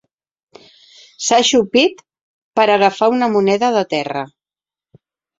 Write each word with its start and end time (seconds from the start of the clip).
S'ha 1.25 1.37
ajupit 1.43 1.99
per 2.59 2.65
agafar 2.75 3.09
una 3.17 3.27
moneda 3.35 3.69
de 3.75 3.83
terra. 3.93 4.23